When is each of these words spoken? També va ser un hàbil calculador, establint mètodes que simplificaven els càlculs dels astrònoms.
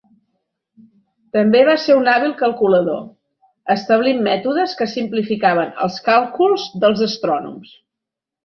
També 1.37 1.59
va 1.67 1.75
ser 1.83 1.97
un 1.99 2.09
hàbil 2.13 2.33
calculador, 2.39 3.03
establint 3.75 4.25
mètodes 4.31 4.75
que 4.81 4.89
simplificaven 4.97 5.79
els 5.87 6.03
càlculs 6.11 6.69
dels 6.87 7.09
astrònoms. 7.11 7.79